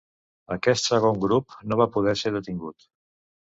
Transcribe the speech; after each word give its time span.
Aquest 0.53 0.87
segon 0.91 1.19
grup 1.25 1.53
no 1.73 1.79
va 1.83 1.87
poder 1.99 2.17
ser 2.23 2.33
detingut. 2.39 2.89